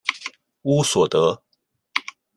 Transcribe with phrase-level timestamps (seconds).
[0.63, 1.43] 乌索德。